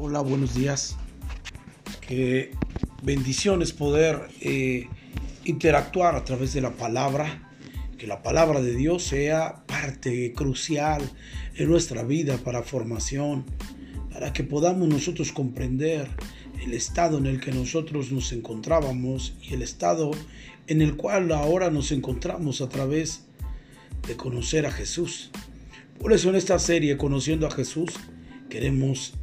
[0.00, 0.96] Hola, buenos días.
[2.00, 2.52] Qué
[3.02, 4.86] bendiciones poder eh,
[5.44, 7.50] interactuar a través de la palabra.
[7.98, 11.02] Que la palabra de Dios sea parte crucial
[11.56, 13.44] en nuestra vida para formación,
[14.12, 16.08] para que podamos nosotros comprender
[16.62, 20.12] el estado en el que nosotros nos encontrábamos y el estado
[20.68, 23.24] en el cual ahora nos encontramos a través
[24.06, 25.32] de conocer a Jesús.
[25.98, 27.94] Por eso en esta serie, Conociendo a Jesús,
[28.48, 29.17] queremos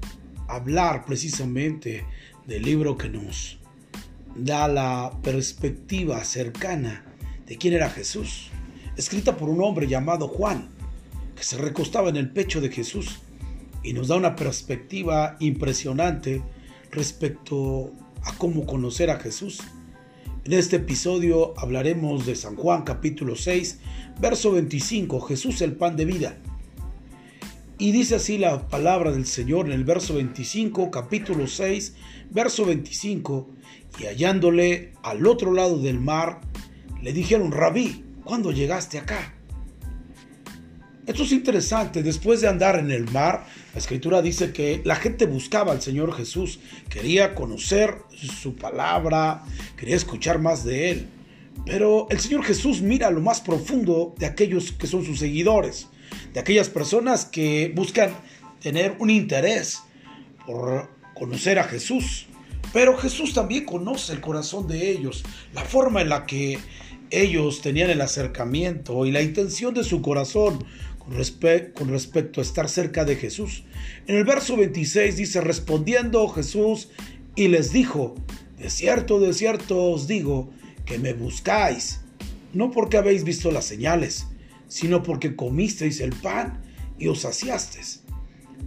[0.48, 2.06] hablar precisamente
[2.46, 3.60] del libro que nos
[4.36, 7.06] da la perspectiva cercana
[7.48, 8.50] de quién era Jesús,
[8.98, 10.70] escrita por un hombre llamado Juan,
[11.36, 13.20] que se recostaba en el pecho de Jesús
[13.84, 16.42] y nos da una perspectiva impresionante
[16.92, 17.92] respecto
[18.24, 19.60] a cómo conocer a Jesús.
[20.44, 23.80] En este episodio hablaremos de San Juan capítulo 6,
[24.20, 26.38] verso 25, Jesús el pan de vida.
[27.78, 31.94] Y dice así la palabra del Señor en el verso 25, capítulo 6,
[32.32, 33.50] verso 25.
[34.00, 36.40] Y hallándole al otro lado del mar,
[37.02, 39.34] le dijeron, rabí, ¿cuándo llegaste acá?
[41.06, 45.26] Esto es interesante, después de andar en el mar, la escritura dice que la gente
[45.26, 47.98] buscaba al Señor Jesús, quería conocer
[48.42, 49.44] su palabra,
[49.76, 51.08] quería escuchar más de él.
[51.66, 55.90] Pero el Señor Jesús mira lo más profundo de aquellos que son sus seguidores
[56.36, 58.12] de aquellas personas que buscan
[58.62, 59.82] tener un interés
[60.46, 62.28] por conocer a Jesús.
[62.74, 66.60] Pero Jesús también conoce el corazón de ellos, la forma en la que
[67.10, 70.66] ellos tenían el acercamiento y la intención de su corazón
[71.00, 73.64] con, respecto a estar cerca de Jesús.
[74.06, 76.90] En el verso 26 dice, respondiendo Jesús
[77.36, 78.16] y les dijo,
[78.58, 80.50] de cierto, de cierto os digo
[80.86, 82.02] que me buscáis,
[82.52, 84.28] no porque habéis visto las señales,
[84.76, 86.62] sino porque comisteis el pan
[87.00, 88.04] y os saciasteis.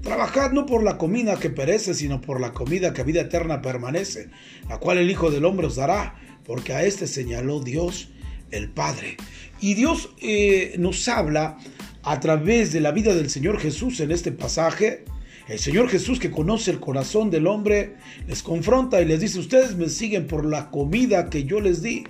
[0.01, 4.31] Trabajad no por la comida que perece, sino por la comida que vida eterna permanece,
[4.71, 6.15] la cual el Hijo del Hombre os dará,
[6.47, 8.09] porque a éste señaló Dios
[8.53, 9.19] el Padre.
[9.61, 11.59] Y Dios eh, nos habla
[12.03, 15.05] a través de la vida del Señor Jesús en este pasaje.
[15.47, 19.77] El Señor Jesús que conoce el corazón del hombre les confronta y les dice, ustedes
[19.77, 22.05] me siguen por la comida que yo les di,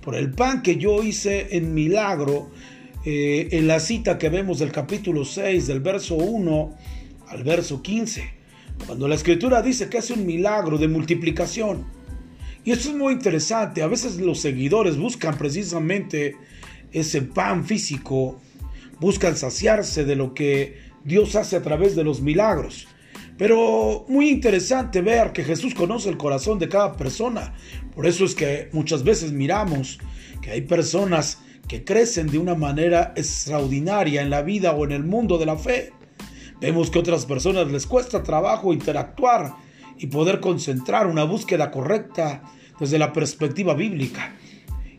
[0.00, 2.50] por el pan que yo hice en milagro
[3.04, 6.76] eh, en la cita que vemos del capítulo 6, del verso 1
[7.28, 8.22] al verso 15,
[8.86, 11.84] cuando la escritura dice que hace un milagro de multiplicación.
[12.64, 16.36] Y esto es muy interesante, a veces los seguidores buscan precisamente
[16.92, 18.40] ese pan físico,
[19.00, 22.86] buscan saciarse de lo que Dios hace a través de los milagros.
[23.36, 27.54] Pero muy interesante ver que Jesús conoce el corazón de cada persona.
[27.96, 29.98] Por eso es que muchas veces miramos
[30.40, 35.04] que hay personas que crecen de una manera extraordinaria en la vida o en el
[35.04, 35.92] mundo de la fe.
[36.60, 39.54] Vemos que a otras personas les cuesta trabajo interactuar
[39.98, 42.42] y poder concentrar una búsqueda correcta
[42.78, 44.34] desde la perspectiva bíblica.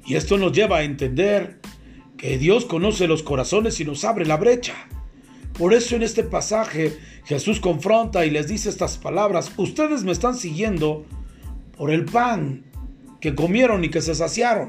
[0.05, 1.59] Y esto nos lleva a entender
[2.17, 4.75] que Dios conoce los corazones y nos abre la brecha.
[5.57, 10.35] Por eso en este pasaje Jesús confronta y les dice estas palabras, ustedes me están
[10.35, 11.05] siguiendo
[11.77, 12.63] por el pan
[13.21, 14.67] que comieron y que se saciaron.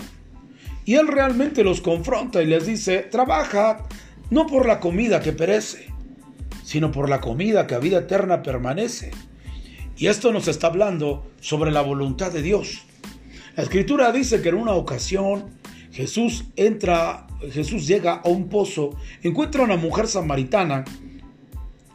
[0.84, 3.86] Y él realmente los confronta y les dice, trabaja
[4.30, 5.88] no por la comida que perece,
[6.62, 9.10] sino por la comida que a vida eterna permanece.
[9.96, 12.82] Y esto nos está hablando sobre la voluntad de Dios.
[13.56, 15.50] La escritura dice que en una ocasión
[15.92, 20.84] Jesús entra, Jesús llega a un pozo, encuentra a una mujer samaritana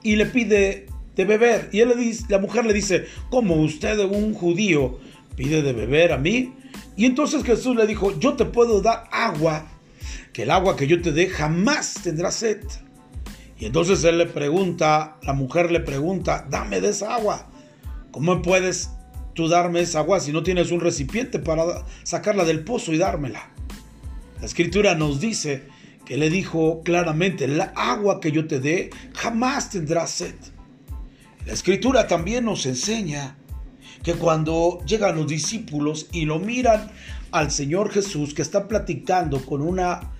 [0.02, 0.86] y le pide
[1.16, 1.70] de beber.
[1.74, 5.00] Y él le dice, la mujer le dice, ¿cómo usted, un judío,
[5.36, 6.54] pide de beber a mí?
[7.00, 9.66] Y entonces Jesús le dijo, yo te puedo dar agua,
[10.34, 12.62] que el agua que yo te dé jamás tendrá sed.
[13.58, 17.48] Y entonces él le pregunta, la mujer le pregunta, dame de esa agua.
[18.12, 18.90] ¿Cómo puedes
[19.34, 23.50] tú darme esa agua si no tienes un recipiente para sacarla del pozo y dármela?
[24.42, 25.68] La escritura nos dice
[26.04, 30.36] que le dijo claramente, la agua que yo te dé jamás tendrá sed.
[31.46, 33.38] La escritura también nos enseña
[34.04, 36.92] que cuando llegan los discípulos y lo miran
[37.32, 40.12] al Señor Jesús que está platicando con una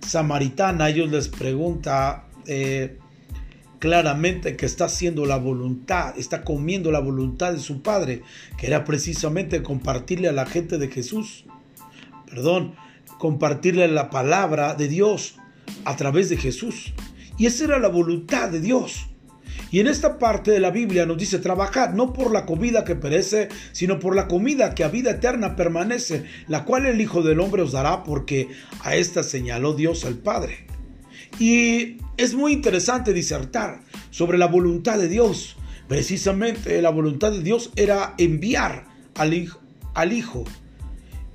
[0.00, 2.98] samaritana, ellos les pregunta eh,
[3.78, 8.22] claramente que está haciendo la voluntad, está comiendo la voluntad de su Padre,
[8.56, 11.44] que era precisamente compartirle a la gente de Jesús,
[12.28, 12.74] perdón,
[13.18, 15.36] compartirle la palabra de Dios
[15.84, 16.94] a través de Jesús.
[17.38, 19.08] Y esa era la voluntad de Dios.
[19.70, 22.94] Y en esta parte de la Biblia nos dice, trabajad no por la comida que
[22.94, 27.40] perece, sino por la comida que a vida eterna permanece, la cual el Hijo del
[27.40, 28.48] Hombre os dará, porque
[28.80, 30.66] a esta señaló Dios al Padre.
[31.38, 33.80] Y es muy interesante disertar
[34.10, 35.56] sobre la voluntad de Dios,
[35.88, 39.32] Precisamente la voluntad de Dios era enviar al
[40.12, 40.44] hijo,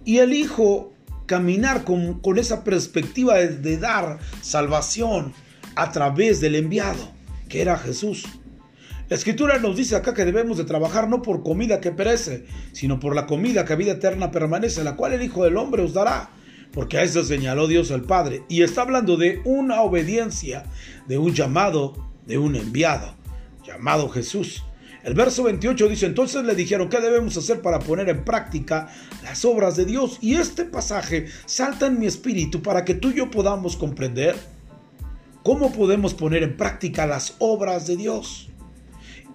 [0.03, 0.93] y el hijo
[1.25, 5.33] caminar con, esa perspectiva de dar salvación
[5.75, 7.11] a través del enviado,
[7.51, 8.25] que era Jesús.
[9.09, 12.97] La escritura nos dice acá que debemos de trabajar no por comida que perece, sino
[13.01, 15.93] por la comida que a vida eterna permanece, la cual el Hijo del Hombre os
[15.93, 16.29] dará,
[16.71, 18.43] porque a eso señaló Dios el Padre.
[18.47, 20.63] Y está hablando de una obediencia,
[21.09, 23.15] de un llamado, de un enviado,
[23.65, 24.63] llamado Jesús.
[25.03, 28.87] El verso 28 dice, entonces le dijeron, ¿qué debemos hacer para poner en práctica
[29.23, 30.19] las obras de Dios?
[30.21, 34.37] Y este pasaje salta en mi espíritu para que tú y yo podamos comprender
[35.43, 38.49] cómo podemos poner en práctica las obras de Dios.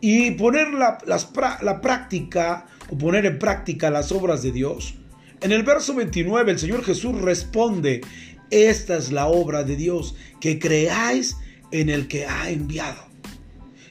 [0.00, 4.94] Y poner la, la práctica o poner en práctica las obras de Dios.
[5.40, 8.02] En el verso 29 el Señor Jesús responde,
[8.50, 11.36] esta es la obra de Dios, que creáis
[11.70, 13.04] en el que ha enviado.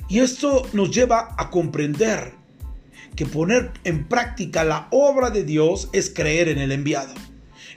[0.08, 2.34] Y esto nos lleva a comprender
[3.16, 7.14] que poner en práctica la obra de Dios es creer en el enviado.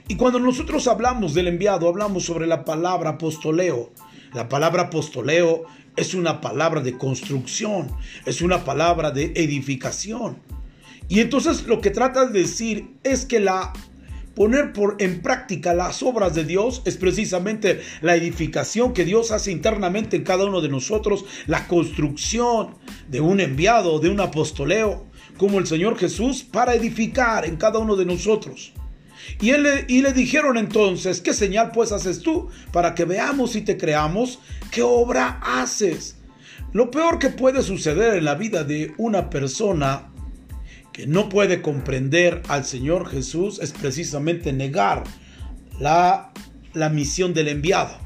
[0.07, 3.91] Y cuando nosotros hablamos del enviado, hablamos sobre la palabra apostoleo.
[4.33, 5.63] La palabra apostoleo
[5.95, 7.91] es una palabra de construcción,
[8.25, 10.37] es una palabra de edificación.
[11.07, 13.73] Y entonces lo que trata de decir es que la
[14.39, 19.51] Poner por, en práctica las obras de Dios es precisamente la edificación que Dios hace
[19.51, 22.75] internamente en cada uno de nosotros, la construcción
[23.09, 25.05] de un enviado, de un apostoleo,
[25.37, 28.71] como el Señor Jesús, para edificar en cada uno de nosotros.
[29.41, 33.61] Y, él, y le dijeron entonces, ¿qué señal pues haces tú para que veamos y
[33.61, 34.39] te creamos?
[34.71, 36.17] ¿Qué obra haces?
[36.73, 40.09] Lo peor que puede suceder en la vida de una persona
[41.07, 45.03] no puede comprender al Señor Jesús es precisamente negar
[45.79, 46.31] la,
[46.73, 47.97] la misión del enviado.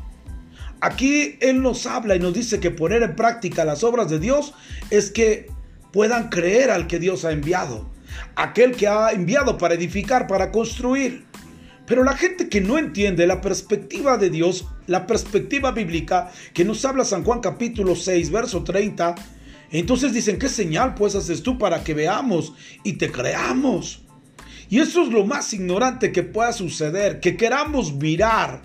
[0.82, 4.54] Aquí Él nos habla y nos dice que poner en práctica las obras de Dios
[4.90, 5.50] es que
[5.92, 7.90] puedan creer al que Dios ha enviado,
[8.36, 11.26] aquel que ha enviado para edificar, para construir.
[11.86, 16.86] Pero la gente que no entiende la perspectiva de Dios, la perspectiva bíblica que nos
[16.86, 19.16] habla San Juan capítulo 6, verso 30,
[19.72, 24.04] entonces dicen, ¿qué señal pues haces tú para que veamos y te creamos?
[24.70, 28.62] Y eso es lo más ignorante que pueda suceder, que queramos mirar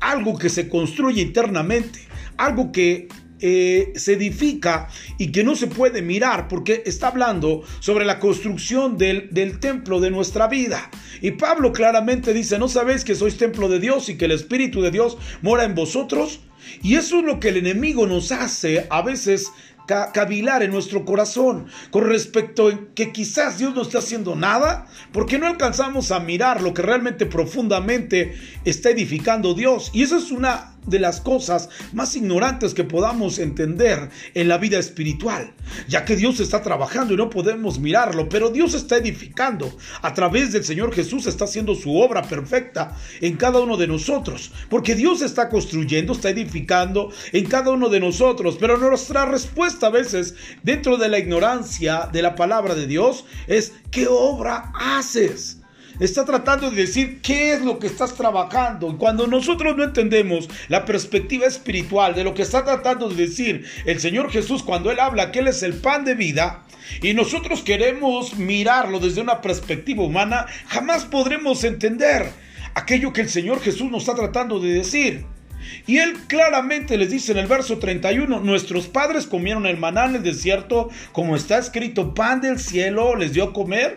[0.00, 2.00] algo que se construye internamente,
[2.36, 3.08] algo que
[3.44, 8.96] eh, se edifica y que no se puede mirar porque está hablando sobre la construcción
[8.96, 10.88] del, templo de nuestra vida.
[11.20, 14.80] Y Pablo claramente dice, ¿no sabéis que sois templo de Dios y que el Espíritu
[14.80, 16.40] de Dios mora en vosotros?
[16.82, 19.50] Y eso es lo que el enemigo nos hace a veces
[19.86, 25.38] cavilar en nuestro corazón con respecto a que quizás Dios no está haciendo nada, porque
[25.38, 28.34] no alcanzamos a mirar lo que realmente profundamente
[28.64, 29.90] está edificando Dios.
[29.92, 34.78] Y eso es una de las cosas más ignorantes que podamos entender en la vida
[34.78, 35.52] espiritual,
[35.88, 39.72] ya que Dios está trabajando y no podemos mirarlo, pero Dios está edificando.
[40.02, 44.52] A través del Señor Jesús está haciendo su obra perfecta en cada uno de nosotros,
[44.68, 49.90] porque Dios está construyendo, está edificando en cada uno de nosotros, pero nuestra respuesta a
[49.90, 55.61] veces dentro de la ignorancia de la palabra de Dios es, ¿qué obra haces?
[56.00, 58.90] Está tratando de decir qué es lo que estás trabajando.
[58.90, 63.64] Y cuando nosotros no entendemos la perspectiva espiritual de lo que está tratando de decir
[63.84, 66.64] el Señor Jesús cuando Él habla que Él es el pan de vida,
[67.00, 72.30] y nosotros queremos mirarlo desde una perspectiva humana, jamás podremos entender
[72.74, 75.24] aquello que el Señor Jesús nos está tratando de decir.
[75.86, 80.16] Y él claramente les dice en el verso 31, nuestros padres comieron el maná en
[80.16, 83.96] el desierto, como está escrito, pan del cielo les dio a comer.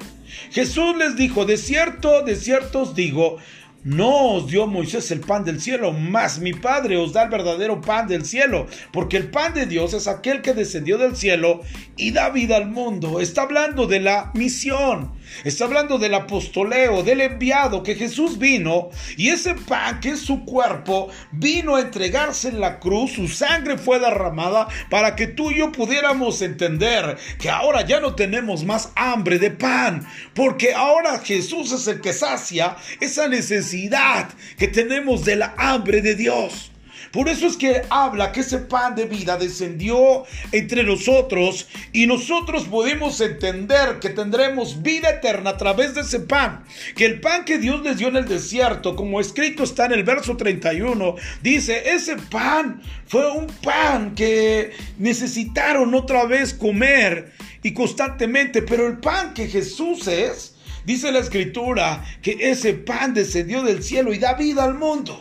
[0.52, 3.38] Jesús les dijo, de cierto, de cierto os digo,
[3.86, 7.82] no os dio Moisés el pan del cielo, mas mi Padre os da el verdadero
[7.82, 11.62] pan del cielo, porque el pan de Dios es aquel que descendió del cielo
[11.96, 13.20] y da vida al mundo.
[13.20, 15.12] Está hablando de la misión.
[15.44, 20.46] Está hablando del apostoleo, del enviado que Jesús vino y ese pan que es su
[20.46, 25.60] cuerpo vino a entregarse en la cruz, su sangre fue derramada para que tú y
[25.60, 31.72] yo pudiéramos entender que ahora ya no tenemos más hambre de pan, porque ahora Jesús
[31.72, 36.72] es el que sacia esa necesidad que tenemos de la hambre de Dios.
[37.16, 42.66] Por eso es que habla que ese pan de vida descendió entre nosotros y nosotros
[42.66, 46.66] podemos entender que tendremos vida eterna a través de ese pan.
[46.94, 50.04] Que el pan que Dios les dio en el desierto, como escrito está en el
[50.04, 57.32] verso 31, dice, ese pan fue un pan que necesitaron otra vez comer
[57.64, 63.64] y constantemente, pero el pan que Jesús es, dice la escritura, que ese pan descendió
[63.64, 65.18] del cielo y da vida al mundo.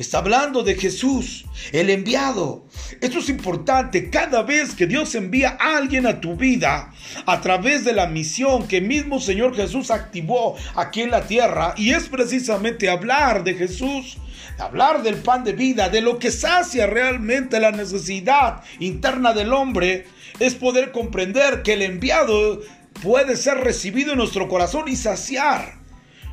[0.00, 2.64] Está hablando de Jesús, el enviado.
[3.02, 4.08] Esto es importante.
[4.08, 6.90] Cada vez que Dios envía a alguien a tu vida
[7.26, 11.90] a través de la misión que mismo Señor Jesús activó aquí en la tierra, y
[11.90, 14.16] es precisamente hablar de Jesús,
[14.58, 20.06] hablar del pan de vida, de lo que sacia realmente la necesidad interna del hombre,
[20.38, 22.62] es poder comprender que el enviado
[23.02, 25.74] puede ser recibido en nuestro corazón y saciar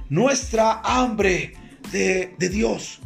[0.08, 3.00] nuestra hambre de, Dios.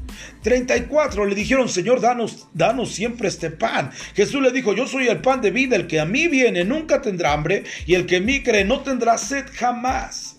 [0.43, 3.91] 34 le dijeron, Señor, danos, danos siempre este pan.
[4.15, 7.01] Jesús le dijo, yo soy el pan de vida, el que a mí viene nunca
[7.01, 10.37] tendrá hambre y el que a mí cree no tendrá sed jamás.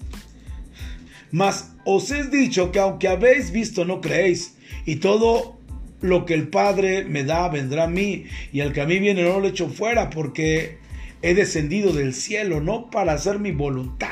[1.30, 5.58] Mas os he dicho que aunque habéis visto no creéis y todo
[6.00, 9.22] lo que el Padre me da vendrá a mí y el que a mí viene
[9.22, 10.78] no lo echo fuera porque
[11.22, 14.08] he descendido del cielo no para hacer mi voluntad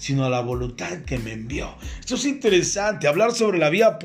[0.00, 1.76] sino a la voluntad que me envió.
[2.00, 3.98] Esto es interesante, hablar sobre la vía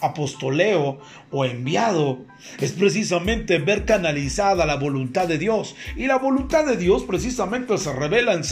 [0.00, 0.98] apostoleo
[1.30, 2.26] o enviado
[2.58, 5.74] es precisamente ver canalizada la voluntad de Dios.
[5.96, 8.42] Y la voluntad de Dios precisamente se revela en,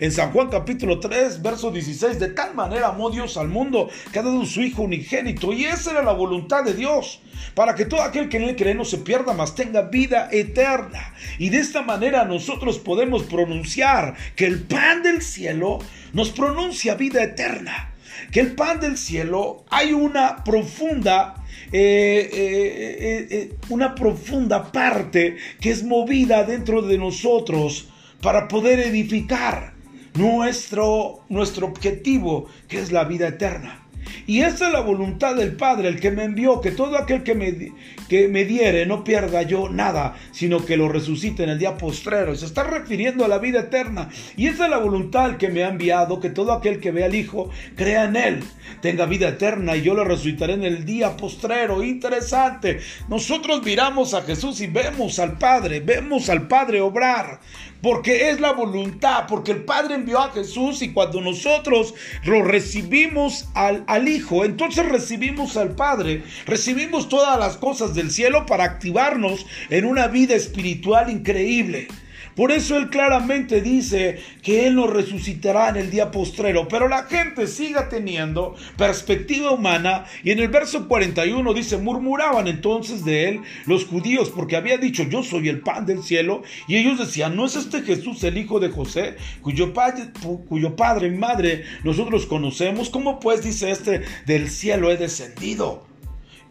[0.00, 2.18] en San Juan capítulo 3, verso 16.
[2.18, 5.52] De tal manera amó Dios al mundo que ha dado su Hijo unigénito.
[5.52, 7.20] Y esa era la voluntad de Dios.
[7.54, 11.14] Para que todo aquel que en él cree no se pierda, mas tenga vida eterna.
[11.38, 15.78] Y de esta manera nosotros podemos pronunciar que el pan del cielo
[16.12, 17.92] nos pronuncia vida eterna.
[18.30, 25.70] Que el pan del cielo hay una profunda eh, eh, eh, una profunda parte que
[25.70, 27.88] es movida dentro de nosotros
[28.20, 29.74] para poder edificar
[30.14, 33.83] nuestro, nuestro objetivo, que es la vida eterna.
[34.26, 37.34] Y esa es la voluntad del Padre, el que me envió, que todo aquel que
[37.34, 37.72] me,
[38.08, 42.34] que me diere no pierda yo nada, sino que lo resucite en el día postrero.
[42.34, 44.08] se está refiriendo a la vida eterna.
[44.36, 47.14] Y esa es la voluntad que me ha enviado, que todo aquel que vea al
[47.14, 48.44] Hijo crea en Él,
[48.80, 51.82] tenga vida eterna y yo lo resucitaré en el día postrero.
[51.82, 52.80] Interesante.
[53.08, 57.40] Nosotros miramos a Jesús y vemos al Padre, vemos al Padre obrar
[57.84, 61.92] porque es la voluntad, porque el Padre envió a Jesús y cuando nosotros
[62.24, 68.46] lo recibimos al, al, Hijo, entonces recibimos al Padre, recibimos todas las cosas del cielo
[68.46, 71.88] para activarnos en una vida espiritual increíble.
[72.36, 76.66] Por eso él claramente dice que él nos resucitará en el día postrero.
[76.68, 83.04] Pero la gente siga teniendo perspectiva humana y en el verso 41 dice, murmuraban entonces
[83.04, 86.42] de él los judíos porque había dicho, yo soy el pan del cielo.
[86.66, 90.10] Y ellos decían, ¿no es este Jesús el hijo de José, cuyo padre,
[90.48, 92.90] cuyo padre y madre nosotros conocemos?
[92.90, 95.93] ¿Cómo pues dice este, del cielo he descendido?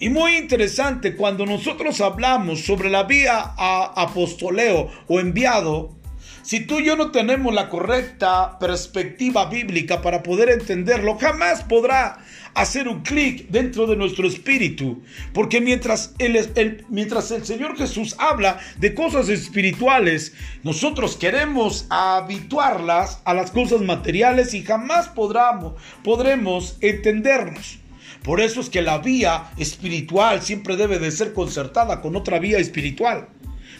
[0.03, 5.95] Y muy interesante, cuando nosotros hablamos sobre la vía a apostoleo o enviado,
[6.41, 12.17] si tú y yo no tenemos la correcta perspectiva bíblica para poder entenderlo, jamás podrá
[12.53, 15.01] hacer un clic dentro de nuestro espíritu.
[15.33, 20.33] Porque mientras el, mientras el Señor Jesús habla de cosas espirituales,
[20.63, 27.79] nosotros queremos habituarlas a las cosas materiales y jamás podremos, podremos entendernos.
[28.24, 32.58] Por eso es que la vía espiritual siempre debe de ser concertada con otra vía
[32.58, 33.27] espiritual.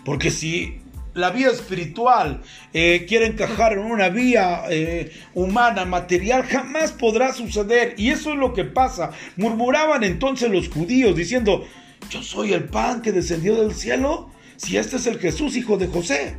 [0.04, 0.80] Porque si
[1.14, 2.42] la vía espiritual
[2.74, 7.96] eh, quiere encajar en una vía eh, humana, material, jamás podrá suceder.
[7.98, 9.12] Y eso es lo que pasa.
[9.38, 11.66] Murmuraban entonces los judíos diciendo,
[12.10, 15.88] yo soy el pan que descendió del cielo, si este es el Jesús, hijo de
[15.88, 16.38] José.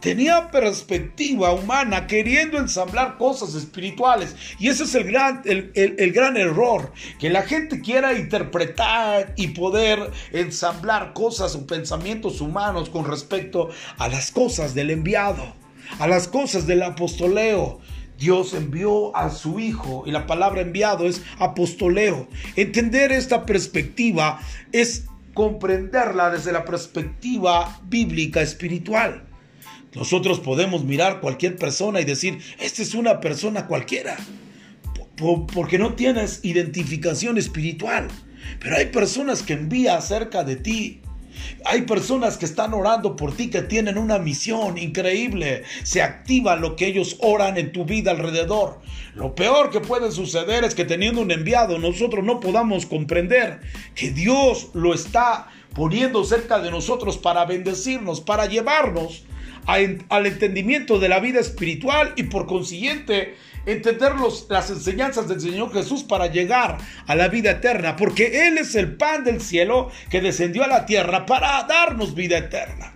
[0.00, 4.36] Tenía perspectiva humana, queriendo ensamblar cosas espirituales.
[4.58, 10.10] Y ese es el gran, el, gran error, que la gente quiera interpretar y poder
[10.32, 15.54] ensamblar cosas o pensamientos humanos con respecto a las cosas del enviado,
[15.98, 17.80] a las cosas del apostoleo.
[18.18, 22.28] Dios envió a su Hijo y la palabra enviado es apostoleo.
[22.54, 24.40] Entender esta perspectiva
[24.72, 29.26] es comprenderla desde la perspectiva bíblica espiritual.
[29.96, 34.18] Nosotros podemos mirar cualquier persona y decir, esta es una persona cualquiera,
[35.54, 38.08] porque no tienes identificación espiritual.
[38.60, 41.00] Pero hay personas que envía acerca de ti.
[41.64, 45.62] Hay personas que están orando por ti, que tienen una misión increíble.
[45.82, 48.80] Se activa lo que ellos oran en tu vida alrededor.
[49.14, 53.60] Lo peor que puede suceder es que teniendo un enviado nosotros no podamos comprender
[53.94, 59.24] que Dios lo está poniendo cerca de nosotros para bendecirnos, para llevarnos
[59.66, 63.34] al entendimiento de la vida espiritual y por consiguiente
[63.66, 64.12] entender
[64.48, 68.96] las enseñanzas del Señor Jesús para llegar a la vida eterna, porque Él es el
[68.96, 72.94] pan del cielo que descendió a la tierra para darnos vida eterna.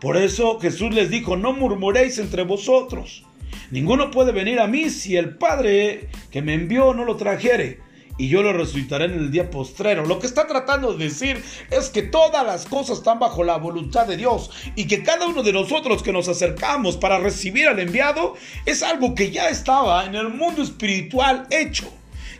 [0.00, 3.24] Por eso Jesús les dijo, no murmuréis entre vosotros.
[3.70, 7.80] Ninguno puede venir a mí si el Padre que me envió no lo trajere.
[8.18, 10.06] Y yo lo resucitaré en el día postrero.
[10.06, 14.06] Lo que está tratando de decir es que todas las cosas están bajo la voluntad
[14.06, 18.34] de Dios y que cada uno de nosotros que nos acercamos para recibir al enviado
[18.64, 21.92] es algo que ya estaba en el mundo espiritual hecho.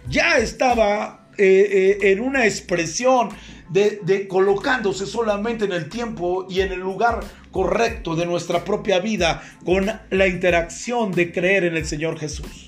[0.09, 3.29] Ya estaba eh, eh, en una expresión
[3.69, 9.01] de, de colocándose solamente en el tiempo y en el lugar correcto de nuestra propia
[9.01, 12.66] vida con la interacción de creer en el Señor Jesús.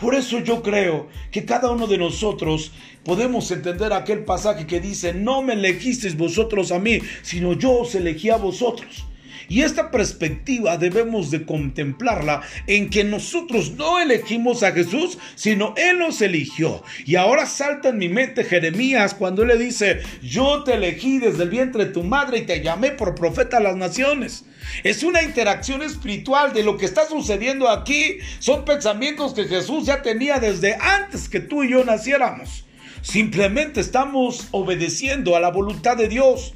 [0.00, 2.72] Por eso yo creo que cada uno de nosotros
[3.04, 7.94] podemos entender aquel pasaje que dice, no me elegisteis vosotros a mí, sino yo os
[7.94, 9.04] elegí a vosotros.
[9.50, 15.98] Y esta perspectiva debemos de contemplarla en que nosotros no elegimos a Jesús, sino Él
[15.98, 16.84] nos eligió.
[17.04, 21.50] Y ahora salta en mi mente Jeremías cuando le dice, yo te elegí desde el
[21.50, 24.44] vientre de tu madre y te llamé por profeta a las naciones.
[24.84, 28.18] Es una interacción espiritual de lo que está sucediendo aquí.
[28.38, 32.66] Son pensamientos que Jesús ya tenía desde antes que tú y yo naciéramos.
[33.02, 36.54] Simplemente estamos obedeciendo a la voluntad de Dios.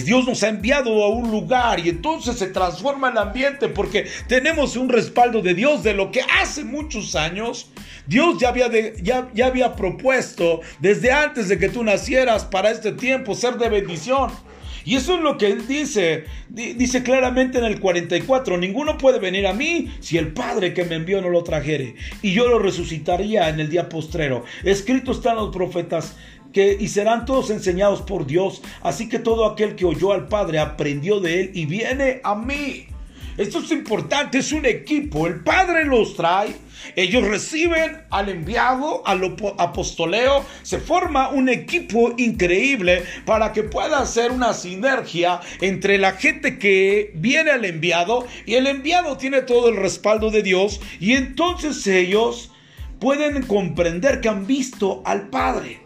[0.00, 4.76] Dios nos ha enviado a un lugar y entonces se transforma el ambiente porque tenemos
[4.76, 7.70] un respaldo de Dios de lo que hace muchos años
[8.06, 8.68] Dios ya había,
[9.02, 13.68] ya, ya había propuesto desde antes de que tú nacieras para este tiempo ser de
[13.68, 14.30] bendición.
[14.86, 16.24] Y eso es lo que él dice.
[16.48, 20.96] Dice claramente en el 44, ninguno puede venir a mí si el Padre que me
[20.96, 21.94] envió no lo trajere.
[22.20, 24.44] Y yo lo resucitaría en el día postrero.
[24.62, 26.16] Escrito están los profetas
[26.62, 28.62] y serán todos enseñados por Dios.
[28.82, 32.86] Así que todo aquel que oyó al Padre aprendió de él y viene a mí.
[33.36, 35.26] Esto es importante, es un equipo.
[35.26, 36.54] El Padre los trae,
[36.94, 44.30] ellos reciben al enviado, al apostoleo, se forma un equipo increíble para que pueda hacer
[44.30, 49.76] una sinergia entre la gente que viene al enviado y el enviado tiene todo el
[49.76, 52.52] respaldo de Dios y entonces ellos
[53.00, 55.83] pueden comprender que han visto al Padre.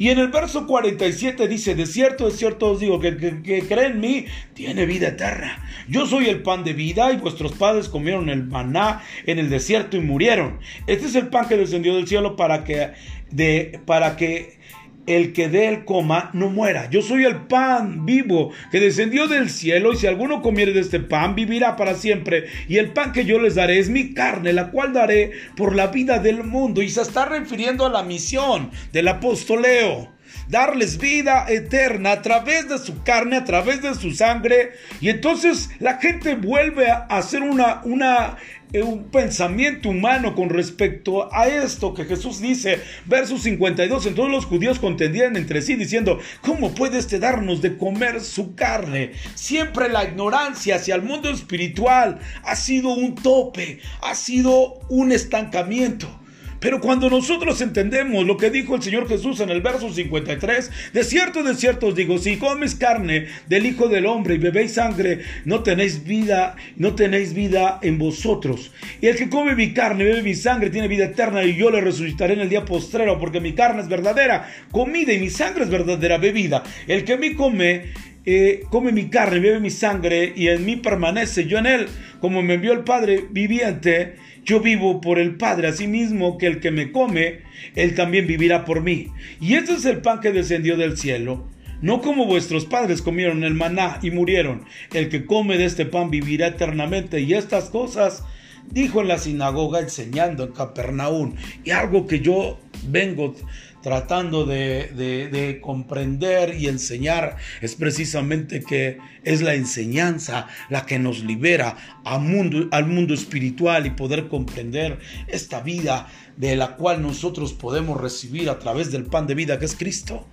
[0.00, 3.88] Y en el verso 47 dice, de cierto, de cierto os digo, que, que, cree
[3.88, 5.62] en mí tiene vida eterna.
[5.88, 9.98] Yo soy el pan de vida y vuestros padres comieron el maná en el desierto
[9.98, 10.58] y murieron.
[10.86, 12.92] Este es el pan que descendió del cielo para que,
[13.30, 14.58] de, para que
[15.06, 16.88] el que de él coma no muera.
[16.90, 21.00] Yo soy el pan vivo que descendió del cielo y si alguno comiere de este
[21.00, 22.46] pan vivirá para siempre.
[22.68, 25.88] Y el pan que yo les daré es mi carne, la cual daré por la
[25.88, 26.82] vida del mundo.
[26.82, 30.08] Y se está refiriendo a la misión del apostoleo
[30.50, 34.72] darles vida eterna a través de su carne, a través de su sangre.
[35.00, 38.36] Y entonces la gente vuelve a hacer una,
[38.72, 44.44] eh, un pensamiento humano con respecto a esto que Jesús dice, verso 52, entonces los
[44.44, 49.12] judíos contendían entre sí diciendo, ¿cómo puede este darnos de comer su carne?
[49.34, 56.19] Siempre la ignorancia hacia el mundo espiritual ha sido un tope, ha sido un estancamiento.
[56.60, 61.04] Pero cuando nosotros entendemos lo que dijo el Señor Jesús en el verso 53, de
[61.04, 65.20] cierto, de cierto os digo, si comes carne del Hijo del Hombre y bebéis sangre,
[65.46, 68.72] no tenéis vida, no tenéis vida en vosotros.
[69.00, 71.80] Y el que come mi carne, bebe mi sangre, tiene vida eterna y yo le
[71.80, 75.70] resucitaré en el día postrero, porque mi carne es verdadera comida y mi sangre es
[75.70, 76.62] verdadera bebida.
[76.86, 77.86] El que me come,
[78.24, 81.86] eh, come mi carne, bebe mi sangre y en mí permanece, yo en él,
[82.20, 86.70] como me envió el Padre viviente yo vivo por el Padre, asimismo que el que
[86.70, 87.40] me come,
[87.74, 89.08] él también vivirá por mí.
[89.40, 91.46] Y este es el pan que descendió del cielo.
[91.82, 94.64] No como vuestros padres comieron el maná y murieron.
[94.92, 97.20] El que come de este pan vivirá eternamente.
[97.20, 98.24] Y estas cosas
[98.70, 101.36] dijo en la sinagoga enseñando en Capernaum.
[101.64, 103.34] Y algo que yo vengo
[103.82, 111.76] tratando de, comprender y enseñar es precisamente que es la enseñanza la que nos libera
[112.04, 118.00] al mundo, al mundo espiritual y poder comprender esta vida de la cual nosotros podemos
[118.00, 120.26] recibir a través del pan de vida que es Cristo.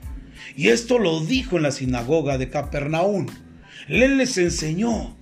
[0.55, 3.27] Y esto lo dijo en la sinagoga de Capernaum.
[3.87, 5.17] Él les enseñó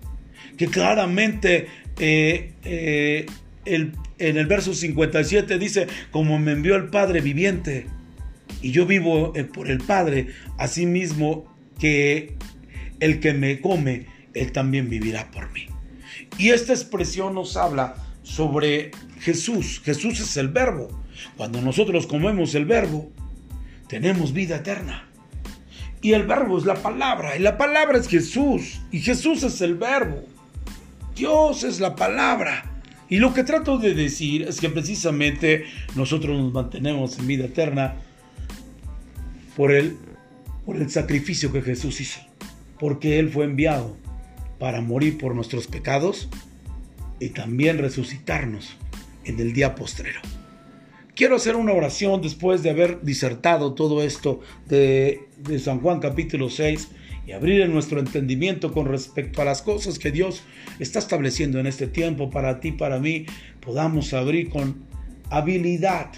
[0.57, 1.67] que claramente
[1.99, 3.25] eh, eh,
[3.65, 7.87] en el verso 57 dice, como me envió el Padre viviente,
[8.61, 11.45] y yo vivo eh, por el Padre, así mismo
[11.79, 12.35] que
[12.99, 15.67] el que me come, él también vivirá por mí.
[16.37, 19.81] Y esta expresión nos habla sobre Jesús.
[19.83, 20.87] Jesús es el verbo.
[21.37, 23.11] Cuando nosotros comemos el verbo,
[23.87, 25.07] tenemos vida eterna.
[26.01, 27.35] Y el verbo es la palabra.
[27.35, 28.81] Y la palabra es Jesús.
[28.91, 30.23] Y Jesús es el verbo.
[31.15, 32.71] Dios es la palabra.
[33.09, 35.65] Y lo que trato de decir es que precisamente
[35.95, 37.95] nosotros nos mantenemos en vida eterna
[39.55, 39.97] por el,
[40.65, 42.19] por el sacrificio que Jesús hizo,
[42.79, 43.95] porque Él fue enviado
[44.59, 46.29] para morir por nuestros pecados
[47.19, 48.77] y también resucitarnos
[49.25, 50.19] en el día postrero.
[51.15, 55.21] Quiero hacer una oración después de haber disertado todo esto de,
[55.59, 56.89] San Juan capítulo 6
[57.25, 60.43] y abrir nuestro entendimiento con respecto a las cosas que Dios
[60.77, 63.25] está estableciendo en este tiempo para ti, para mí,
[63.61, 64.83] podamos abrir con
[65.29, 66.11] habilidad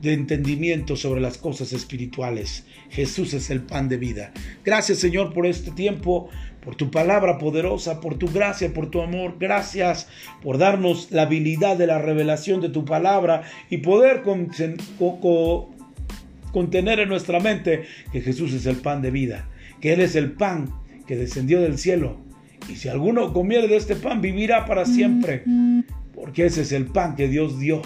[0.00, 2.64] de entendimiento sobre las cosas espirituales.
[2.90, 4.32] Jesús es el pan de vida.
[4.64, 6.28] Gracias Señor por este tiempo,
[6.62, 9.36] por tu palabra poderosa, por tu gracia, por tu amor.
[9.38, 10.08] Gracias
[10.42, 14.22] por darnos la habilidad de la revelación de tu palabra y poder
[16.52, 19.48] contener en nuestra mente que Jesús es el pan de vida
[19.80, 20.70] que Él es el pan
[21.06, 22.18] que descendió del cielo.
[22.68, 25.42] Y si alguno comiere de este pan, vivirá para siempre.
[26.14, 27.82] Porque ese es el pan que Dios dio.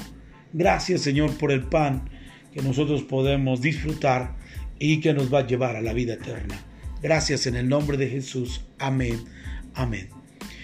[0.55, 2.09] Gracias Señor por el pan
[2.53, 4.37] que nosotros podemos disfrutar
[4.79, 6.57] y que nos va a llevar a la vida eterna.
[7.03, 8.65] Gracias en el nombre de Jesús.
[8.79, 9.25] Amén.
[9.75, 10.09] Amén.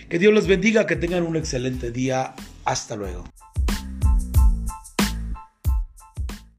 [0.09, 2.35] Que Dios les bendiga, que tengan un excelente día.
[2.65, 3.25] Hasta luego.